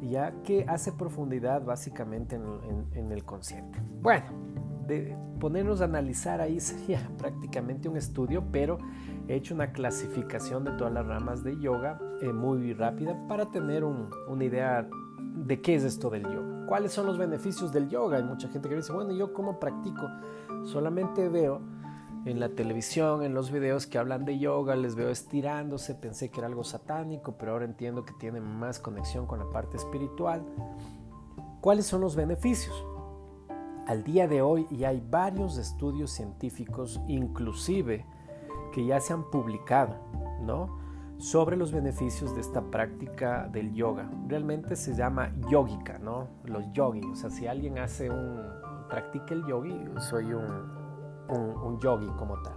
ya 0.00 0.32
que 0.42 0.64
hace 0.68 0.92
profundidad 0.92 1.64
básicamente 1.64 2.36
en, 2.36 2.86
en 2.94 3.12
el 3.12 3.24
consciente. 3.24 3.78
Bueno, 4.00 4.26
de 4.86 5.16
ponernos 5.40 5.80
a 5.80 5.84
analizar 5.84 6.40
ahí 6.40 6.60
sería 6.60 7.00
prácticamente 7.18 7.88
un 7.88 7.96
estudio, 7.96 8.44
pero 8.52 8.78
he 9.28 9.34
hecho 9.34 9.54
una 9.54 9.72
clasificación 9.72 10.64
de 10.64 10.72
todas 10.72 10.92
las 10.92 11.06
ramas 11.06 11.42
de 11.44 11.58
yoga 11.60 12.00
eh, 12.20 12.32
muy 12.32 12.72
rápida 12.72 13.16
para 13.28 13.50
tener 13.50 13.84
una 13.84 14.44
idea 14.44 14.88
de 15.34 15.60
qué 15.60 15.74
es 15.74 15.84
esto 15.84 16.10
del 16.10 16.22
yoga. 16.22 16.51
¿Cuáles 16.72 16.94
son 16.94 17.04
los 17.04 17.18
beneficios 17.18 17.70
del 17.70 17.90
yoga? 17.90 18.16
Hay 18.16 18.22
mucha 18.22 18.48
gente 18.48 18.66
que 18.66 18.76
dice, 18.76 18.94
bueno, 18.94 19.12
¿yo 19.12 19.34
cómo 19.34 19.60
practico? 19.60 20.08
Solamente 20.64 21.28
veo 21.28 21.60
en 22.24 22.40
la 22.40 22.48
televisión, 22.48 23.22
en 23.22 23.34
los 23.34 23.50
videos 23.50 23.86
que 23.86 23.98
hablan 23.98 24.24
de 24.24 24.38
yoga, 24.38 24.74
les 24.74 24.94
veo 24.94 25.10
estirándose, 25.10 25.94
pensé 25.94 26.30
que 26.30 26.40
era 26.40 26.46
algo 26.46 26.64
satánico, 26.64 27.36
pero 27.36 27.52
ahora 27.52 27.66
entiendo 27.66 28.06
que 28.06 28.14
tiene 28.14 28.40
más 28.40 28.78
conexión 28.78 29.26
con 29.26 29.40
la 29.40 29.50
parte 29.50 29.76
espiritual. 29.76 30.46
¿Cuáles 31.60 31.84
son 31.84 32.00
los 32.00 32.16
beneficios? 32.16 32.74
Al 33.86 34.02
día 34.02 34.26
de 34.26 34.40
hoy 34.40 34.66
ya 34.70 34.88
hay 34.88 35.06
varios 35.06 35.58
estudios 35.58 36.10
científicos, 36.10 37.02
inclusive 37.06 38.06
que 38.72 38.86
ya 38.86 38.98
se 38.98 39.12
han 39.12 39.30
publicado, 39.30 39.96
¿no? 40.40 40.78
Sobre 41.22 41.56
los 41.56 41.72
beneficios 41.72 42.34
de 42.34 42.40
esta 42.40 42.60
práctica 42.60 43.48
del 43.50 43.72
yoga. 43.72 44.10
Realmente 44.28 44.76
se 44.76 44.94
llama 44.94 45.32
yogica, 45.48 45.98
¿no? 45.98 46.28
Los 46.44 46.64
yogis. 46.72 47.06
O 47.06 47.14
sea, 47.14 47.30
si 47.30 47.46
alguien 47.46 47.78
hace 47.78 48.10
un, 48.10 48.42
practica 48.88 49.32
el 49.32 49.46
yogi, 49.46 49.84
soy 50.00 50.32
un, 50.34 50.44
un, 51.28 51.56
un 51.62 51.80
yogi 51.80 52.08
como 52.18 52.42
tal. 52.42 52.54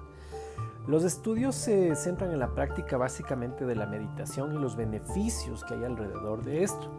Los 0.88 1.04
estudios 1.04 1.56
se 1.56 1.96
centran 1.96 2.32
en 2.32 2.40
la 2.40 2.54
práctica 2.54 2.98
básicamente 2.98 3.66
de 3.66 3.76
la 3.76 3.86
meditación 3.86 4.54
y 4.54 4.58
los 4.58 4.76
beneficios 4.76 5.64
que 5.64 5.76
hay 5.76 5.84
alrededor 5.84 6.44
de 6.44 6.64
esto 6.64 6.92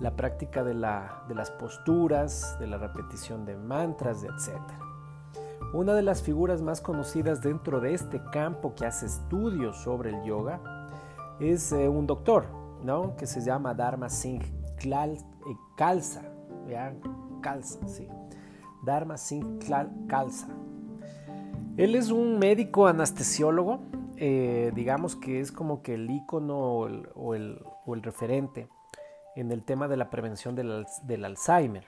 la 0.00 0.16
práctica 0.16 0.64
de, 0.64 0.74
las 0.74 1.50
posturas, 1.58 2.58
de 2.58 2.66
la 2.66 2.78
repetición 2.78 3.44
de 3.44 3.56
mantras, 3.56 4.24
etc. 4.24 4.60
Una 5.72 5.94
de 5.94 6.02
las 6.02 6.22
figuras 6.22 6.62
más 6.62 6.80
conocidas 6.80 7.42
dentro 7.42 7.80
de 7.80 7.94
este 7.94 8.22
campo 8.30 8.74
que 8.74 8.86
hace 8.86 9.06
estudios 9.06 9.82
sobre 9.82 10.10
el 10.10 10.22
yoga 10.24 10.60
es 11.40 11.72
eh, 11.72 11.88
un 11.88 12.06
doctor, 12.06 12.46
¿no? 12.82 13.16
Que 13.16 13.26
se 13.26 13.40
llama 13.40 13.74
Dharma 13.74 14.08
Singh 14.08 14.42
eh, 14.42 15.18
Khalsa, 15.76 16.22
Khalsa, 17.40 17.88
sí. 17.88 18.08
Dharma 18.84 19.16
Singh 19.16 19.58
Khalsa. 20.08 20.48
Él 21.76 21.94
es 21.94 22.10
un 22.10 22.38
médico 22.38 22.86
anestesiólogo, 22.86 23.80
eh, 24.16 24.70
digamos 24.74 25.16
que 25.16 25.40
es 25.40 25.50
como 25.50 25.82
que 25.82 25.94
el 25.94 26.10
icono 26.10 26.78
o 27.14 27.34
el 27.34 28.02
referente 28.02 28.68
en 29.34 29.50
el 29.50 29.64
tema 29.64 29.88
de 29.88 29.96
la 29.96 30.10
prevención 30.10 30.54
del, 30.54 31.24
Alzheimer. 31.24 31.86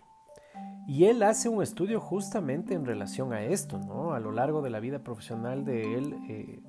Y 0.87 1.05
él 1.05 1.23
hace 1.23 1.49
un 1.49 1.63
estudio 1.63 2.01
justamente 2.01 2.75
en 2.75 2.87
relación 2.87 3.33
a 3.33 3.43
esto, 3.43 3.79
¿no? 3.79 4.13
A 4.13 4.21
lo 4.21 4.33
largo 4.33 4.63
de 4.63 4.71
la 4.71 4.81
vida 4.81 5.01
profesional 5.01 5.65
de 5.65 5.95
él, 5.95 6.63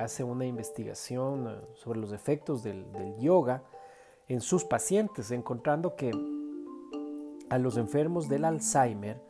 hace 0.00 0.24
una 0.24 0.46
investigación 0.46 1.46
eh, 1.48 1.66
sobre 1.74 2.00
los 2.00 2.12
efectos 2.12 2.62
del, 2.62 2.86
yoga 3.18 3.62
en 4.28 4.40
sus 4.40 4.64
pacientes, 4.64 5.30
encontrando 5.30 5.96
que 5.96 6.10
a 7.48 7.58
los 7.58 7.76
enfermos 7.76 8.28
del 8.28 8.44
Alzheimer 8.44 9.20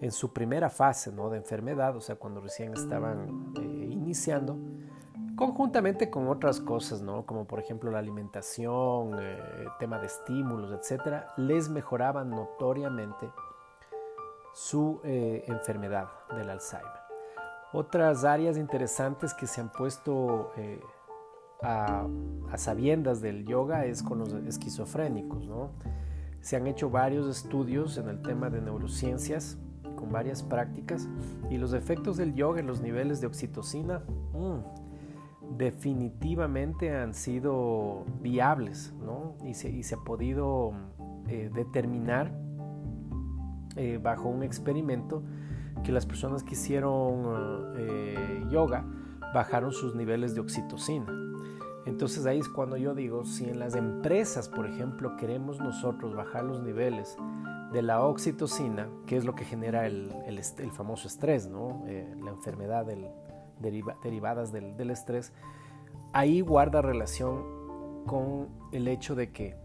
en 0.00 0.10
su 0.10 0.32
primera 0.32 0.70
fase 0.70 1.12
¿no? 1.12 1.30
de 1.30 1.38
enfermedad, 1.38 1.96
o 1.96 2.00
sea, 2.00 2.16
cuando 2.16 2.40
recién 2.40 2.72
estaban 2.72 3.52
eh, 3.58 3.88
iniciando, 3.90 4.58
conjuntamente 5.36 6.10
con 6.10 6.28
otras 6.28 6.60
cosas, 6.60 7.02
¿no? 7.02 7.26
como 7.26 7.46
por 7.46 7.60
ejemplo 7.60 7.90
la 7.90 7.98
alimentación, 7.98 9.18
eh, 9.20 9.38
tema 9.78 9.98
de 9.98 10.06
estímulos, 10.06 10.72
etcétera, 10.72 11.34
les 11.36 11.68
mejoraban 11.68 12.30
notoriamente 12.30 13.30
su 14.54 15.00
enfermedad 15.04 16.08
del 16.34 16.48
Alzheimer. 16.48 17.05
Otras 17.72 18.24
áreas 18.24 18.56
interesantes 18.56 19.34
que 19.34 19.46
se 19.46 19.60
han 19.60 19.70
puesto 19.70 20.52
a, 21.62 22.06
a, 22.50 22.58
sabiendas 22.58 23.20
del 23.20 23.44
yoga 23.44 23.84
es 23.84 24.02
con 24.02 24.18
los 24.18 24.32
esquizofrénicos. 24.32 25.46
¿no? 25.46 25.70
Se 26.40 26.56
han 26.56 26.66
hecho 26.66 26.90
varios 26.90 27.28
estudios 27.28 27.98
en 27.98 28.08
el 28.08 28.22
tema 28.22 28.50
de 28.50 28.60
neurociencias 28.60 29.58
con 29.96 30.12
varias 30.12 30.42
prácticas 30.42 31.08
y 31.50 31.56
los 31.56 31.72
efectos 31.72 32.16
del 32.16 32.34
yoga 32.34 32.60
en 32.60 32.66
los 32.66 32.80
niveles 32.80 33.20
de 33.20 33.26
oxitocina 33.26 34.02
mm, 34.34 35.56
definitivamente 35.56 36.94
han 36.94 37.14
sido 37.14 38.04
viables 38.20 38.94
¿no? 39.02 39.36
y, 39.44 39.54
se, 39.54 39.94
ha 39.94 40.04
podido 40.04 40.72
eh, 41.28 41.50
determinar 41.52 42.30
eh, 43.76 43.98
bajo 44.02 44.28
un 44.28 44.42
experimento 44.42 45.22
que 45.84 45.92
las 45.92 46.06
personas 46.06 46.42
que 46.42 46.54
hicieron 46.54 47.74
eh, 47.76 48.44
yoga 48.50 48.84
bajaron 49.34 49.72
sus 49.72 49.94
niveles 49.94 50.34
de 50.34 50.40
oxitocina. 50.40 51.06
Entonces 51.84 52.26
ahí 52.26 52.38
es 52.38 52.48
cuando 52.48 52.76
yo 52.76 52.94
digo, 52.94 53.24
si 53.24 53.44
en 53.44 53.60
las 53.60 53.76
empresas, 53.76 54.48
por 54.48 54.66
ejemplo, 54.66 55.16
queremos 55.16 55.60
nosotros 55.60 56.14
bajar 56.14 56.44
los 56.44 56.62
niveles 56.62 57.16
de 57.72 57.82
la 57.82 58.02
oxitocina, 58.02 58.88
que 59.06 59.16
es 59.16 59.24
lo 59.24 59.34
que 59.34 59.44
genera 59.44 59.86
el, 59.86 60.10
famoso 60.72 61.06
estrés, 61.06 61.46
¿no? 61.46 61.84
Eh, 61.86 62.12
la 62.22 62.30
enfermedad 62.30 62.84
del, 62.86 63.06
derivadas 64.02 64.52
del, 64.52 64.76
del, 64.76 64.90
estrés, 64.90 65.32
ahí 66.12 66.40
guarda 66.40 66.82
relación 66.82 67.44
con 68.06 68.48
el 68.72 68.88
hecho 68.88 69.14
de 69.14 69.30
que 69.30 69.56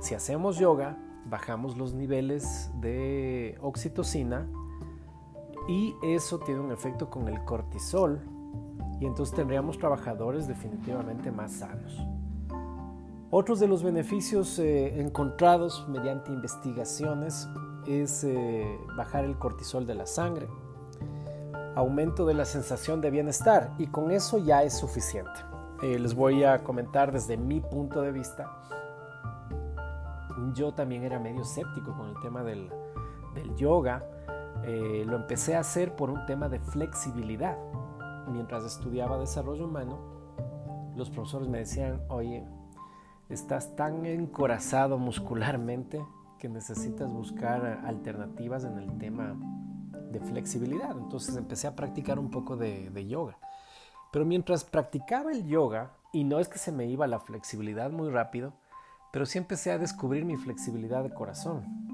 si 0.00 0.14
hacemos 0.14 0.58
yoga, 0.58 0.96
bajamos 1.26 1.76
los 1.76 1.94
niveles 1.94 2.70
de 2.80 3.58
oxitocina 3.60 4.46
y 5.68 5.96
eso 6.02 6.38
tiene 6.38 6.60
un 6.60 6.72
efecto 6.72 7.08
con 7.10 7.28
el 7.28 7.44
cortisol 7.44 8.20
y 9.00 9.06
entonces 9.06 9.34
tendríamos 9.34 9.78
trabajadores 9.78 10.46
definitivamente 10.46 11.30
más 11.30 11.52
sanos. 11.52 11.98
Otros 13.30 13.58
de 13.58 13.66
los 13.66 13.82
beneficios 13.82 14.58
eh, 14.58 15.00
encontrados 15.00 15.86
mediante 15.88 16.30
investigaciones 16.30 17.48
es 17.86 18.22
eh, 18.24 18.78
bajar 18.96 19.24
el 19.24 19.36
cortisol 19.38 19.86
de 19.86 19.94
la 19.96 20.06
sangre, 20.06 20.48
aumento 21.74 22.26
de 22.26 22.34
la 22.34 22.44
sensación 22.44 23.00
de 23.00 23.10
bienestar 23.10 23.74
y 23.78 23.88
con 23.88 24.10
eso 24.10 24.38
ya 24.38 24.62
es 24.62 24.78
suficiente. 24.78 25.32
Eh, 25.82 25.98
les 25.98 26.14
voy 26.14 26.44
a 26.44 26.62
comentar 26.62 27.10
desde 27.10 27.36
mi 27.36 27.60
punto 27.60 28.00
de 28.02 28.12
vista. 28.12 28.48
Yo 30.54 30.72
también 30.72 31.02
era 31.02 31.18
medio 31.18 31.42
escéptico 31.42 31.92
con 31.96 32.10
el 32.10 32.20
tema 32.20 32.44
del, 32.44 32.70
del 33.34 33.54
yoga. 33.56 34.04
Lo 34.66 35.16
empecé 35.16 35.56
a 35.56 35.60
hacer 35.60 35.94
por 35.96 36.10
un 36.10 36.26
tema 36.26 36.48
de 36.48 36.58
flexibilidad. 36.58 37.58
Mientras 38.28 38.64
estudiaba 38.64 39.18
desarrollo 39.18 39.66
humano, 39.66 39.98
los 40.96 41.10
profesores 41.10 41.48
me 41.48 41.58
decían, 41.58 42.02
oye, 42.08 42.44
estás 43.28 43.74
tan 43.76 44.06
encorazado 44.06 44.98
muscularmente 44.98 46.04
que 46.38 46.48
necesitas 46.48 47.10
buscar 47.10 47.82
alternativas 47.84 48.64
en 48.64 48.78
el 48.78 48.98
tema 48.98 49.36
de 50.10 50.20
flexibilidad. 50.20 50.96
Entonces 50.96 51.36
empecé 51.36 51.66
a 51.66 51.74
practicar 51.74 52.18
un 52.18 52.30
poco 52.30 52.56
de, 52.56 53.06
yoga. 53.06 53.38
Pero 54.12 54.24
mientras 54.24 54.64
practicaba 54.64 55.32
el 55.32 55.46
yoga, 55.46 55.92
y 56.12 56.24
no 56.24 56.38
es 56.38 56.48
que 56.48 56.58
se 56.58 56.70
me 56.70 56.86
iba 56.86 57.06
la 57.06 57.18
flexibilidad 57.18 57.90
muy 57.90 58.10
rápido, 58.10 58.52
pero 59.12 59.26
sí 59.26 59.38
empecé 59.38 59.72
a 59.72 59.78
descubrir 59.78 60.24
mi 60.24 60.36
flexibilidad 60.36 61.02
de 61.02 61.12
corazón. 61.12 61.93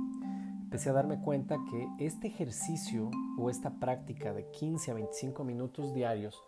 Empecé 0.71 0.91
a 0.91 0.93
darme 0.93 1.21
cuenta 1.21 1.59
que 1.69 1.89
este 1.99 2.29
ejercicio 2.29 3.11
o 3.37 3.51
esta 3.51 3.81
práctica 3.81 4.33
de 4.33 4.49
15 4.53 4.93
a 4.93 4.95
25 4.95 5.43
minutos 5.43 5.93
diarios, 5.93 6.45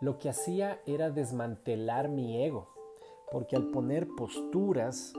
lo 0.00 0.18
que 0.18 0.30
hacía 0.30 0.80
era 0.86 1.10
desmantelar 1.10 2.08
mi 2.08 2.42
ego 2.42 2.78
porque 3.30 3.56
al 3.56 3.66
poner 3.66 4.08
posturas 4.16 5.12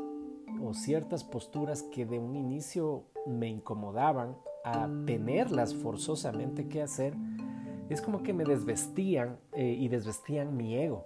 o 0.63 0.73
ciertas 0.73 1.23
posturas 1.23 1.83
que 1.83 2.07
de 2.07 2.17
un 2.17 2.35
inicio 2.35 3.03
me 3.27 3.47
incomodaban, 3.47 4.35
a 4.65 4.89
tenerlas 5.05 5.75
forzosamente 5.75 6.67
que 6.67 6.81
hacer, 6.81 7.13
es 7.87 8.01
como 8.01 8.23
que 8.23 8.33
me 8.33 8.45
desvestían 8.45 9.39
eh, 9.53 9.75
y 9.79 9.89
desvestían 9.89 10.57
mi 10.57 10.75
ego. 10.75 11.05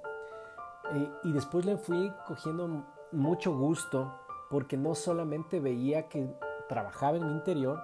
Eh, 0.93 1.09
y 1.25 1.33
después 1.33 1.65
le 1.65 1.75
fui 1.75 2.09
cogiendo 2.25 2.85
mucho 3.11 3.53
gusto 3.53 4.13
porque 4.49 4.77
no 4.77 4.95
solamente 4.95 5.59
veía 5.59 6.07
que 6.07 6.33
trabajaba 6.73 7.17
en 7.17 7.27
mi 7.27 7.33
interior, 7.33 7.79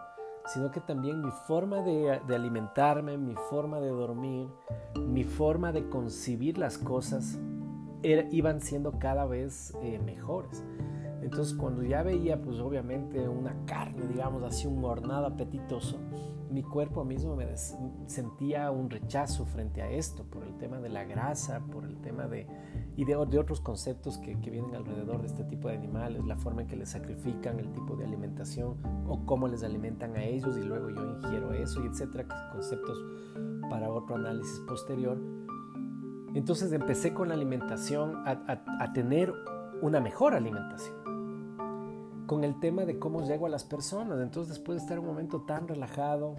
sino 0.47 0.71
que 0.71 0.80
también 0.80 1.21
mi 1.21 1.30
forma 1.47 1.82
de, 1.82 2.19
alimentarme, 2.34 3.19
mi 3.19 3.36
forma 3.52 3.80
de 3.80 3.89
dormir, 3.89 4.47
mi 4.99 5.23
forma 5.23 5.71
de 5.71 5.88
concebir 5.89 6.58
las 6.58 6.80
cosas 6.80 7.39
iban 8.02 8.62
siendo 8.62 8.97
cada 8.97 9.28
vez 9.28 9.75
eh, 9.84 9.99
mejores. 9.99 10.63
Entonces 11.21 11.54
cuando 11.54 11.84
ya 11.84 12.02
veía 12.02 12.41
pues 12.41 12.60
obviamente 12.60 13.30
una 13.30 13.54
carne, 13.65 14.08
digamos 14.08 14.41
así, 14.41 14.65
un 14.65 14.84
hornado 14.84 15.28
apetitoso, 15.28 15.99
mi 16.49 16.63
cuerpo 16.63 17.06
mismo 17.06 17.36
me 17.36 17.45
sentía 18.08 18.71
un 18.71 18.89
rechazo 18.89 19.45
frente 19.45 19.84
a 19.84 19.91
esto 19.91 20.23
por 20.23 20.43
el 20.43 20.58
tema 20.58 20.80
de 20.80 20.89
la 20.89 21.04
grasa, 21.04 21.60
por 21.71 21.84
el 21.84 22.02
tema 22.02 22.28
de 22.28 22.47
y 22.99 23.05
de, 23.05 23.15
otros 23.15 23.62
conceptos 23.62 24.17
que, 24.17 24.35
vienen 24.35 24.75
alrededor 24.75 25.21
de 25.21 25.27
este 25.27 25.43
tipo 25.43 25.69
de 25.69 25.75
animales, 25.75 26.25
la 26.25 26.35
forma 26.35 26.63
en 26.63 26.67
que 26.67 26.75
les 26.75 26.89
sacrifican, 26.89 27.59
el 27.59 27.71
tipo 27.71 27.95
de 27.95 28.03
alimentación 28.03 28.77
o 29.07 29.25
cómo 29.25 29.47
les 29.47 29.63
alimentan 29.63 30.15
a 30.15 30.23
ellos 30.23 30.57
y 30.57 30.63
luego 30.63 30.89
yo 30.89 31.05
ingiero 31.05 31.53
eso 31.53 31.83
y 31.83 31.88
etcétera, 31.88 32.27
conceptos 32.51 32.97
para 33.69 33.89
otro 33.89 34.15
análisis 34.15 34.59
posterior 34.67 35.17
entonces 36.35 36.71
empecé 36.73 37.13
con 37.13 37.29
la 37.29 37.33
alimentación 37.33 38.23
a, 38.25 38.93
tener 38.93 39.33
una 39.81 39.99
mejor 39.99 40.35
alimentación. 40.35 40.95
Con 42.27 42.43
el 42.43 42.59
tema 42.59 42.85
de 42.85 42.99
cómo 42.99 43.23
llego 43.23 43.47
a 43.47 43.49
las 43.49 43.63
personas. 43.63 44.19
Entonces 44.19 44.49
después 44.55 44.77
de 44.77 44.83
estar 44.83 44.99
un 44.99 45.07
momento 45.07 45.41
tan 45.41 45.67
relajado, 45.67 46.35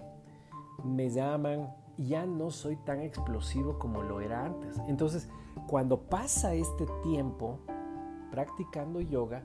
me 0.83 1.09
llaman 1.09 1.73
ya 2.05 2.25
no 2.25 2.51
soy 2.51 2.75
tan 2.77 3.01
explosivo 3.01 3.79
como 3.79 4.01
lo 4.01 4.21
era 4.21 4.45
antes. 4.45 4.79
Entonces 4.87 5.29
cuando 5.67 6.01
pasa 6.01 6.53
este 6.53 6.85
tiempo 7.03 7.59
practicando 8.31 9.01
yoga, 9.01 9.43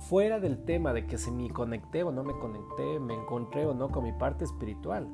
fuera 0.00 0.38
del 0.38 0.64
tema 0.64 0.92
de 0.92 1.06
que 1.06 1.18
si 1.18 1.30
me 1.30 1.50
conecté 1.50 2.02
o 2.02 2.12
no 2.12 2.22
me 2.22 2.38
conecté, 2.38 3.00
me 3.00 3.14
encontré 3.14 3.66
o 3.66 3.74
no 3.74 3.88
con 3.88 4.04
mi 4.04 4.12
parte 4.12 4.44
espiritual, 4.44 5.08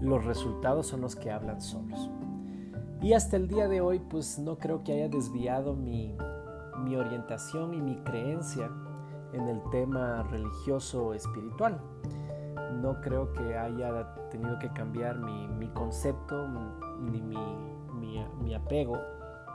los 0.00 0.24
resultados 0.24 0.86
son 0.86 1.02
los 1.02 1.16
que 1.16 1.30
hablan 1.30 1.60
solos. 1.60 2.10
Y 3.02 3.14
hasta 3.14 3.36
el 3.36 3.48
día 3.48 3.68
de 3.68 3.80
hoy, 3.80 3.98
pues 3.98 4.38
no 4.38 4.58
creo 4.58 4.84
que 4.84 4.92
haya 4.92 5.08
desviado 5.08 5.74
mi, 5.74 6.16
orientación 6.96 7.74
y 7.74 7.80
mi 7.80 7.96
creencia 8.02 8.70
en 9.32 9.48
el 9.48 9.60
tema 9.70 10.22
religioso 10.24 11.14
espiritual. 11.14 11.80
No 12.80 13.00
creo 13.00 13.32
que 13.32 13.56
haya 13.56 14.14
tenido 14.30 14.58
que 14.58 14.72
cambiar 14.72 15.18
mi, 15.18 15.68
concepto 15.74 16.48
ni 17.00 17.20
mi, 17.20 17.36
mi, 18.40 18.54
apego 18.54 18.96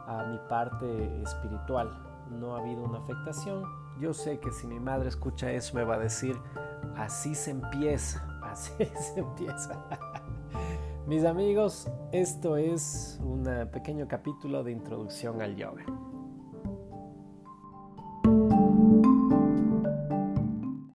a 0.07 0.23
mi 0.23 0.37
parte 0.49 1.21
espiritual. 1.21 1.91
No 2.29 2.55
ha 2.55 2.59
habido 2.59 2.83
una 2.83 2.99
afectación. 2.99 3.63
Yo 3.99 4.13
sé 4.13 4.39
que 4.39 4.51
si 4.51 4.67
mi 4.67 4.79
madre 4.79 5.09
escucha 5.09 5.51
eso 5.51 5.75
me 5.75 5.83
va 5.83 5.95
a 5.95 5.99
decir, 5.99 6.37
así 6.95 7.35
se 7.35 7.51
empieza, 7.51 8.39
así 8.43 8.85
se 8.85 9.19
empieza. 9.19 9.83
Mis 11.07 11.23
amigos, 11.23 11.89
esto 12.11 12.57
es 12.57 13.19
un 13.23 13.43
pequeño 13.71 14.07
capítulo 14.07 14.63
de 14.63 14.73
introducción 14.73 15.41
al 15.41 15.55
yoga. 15.55 15.85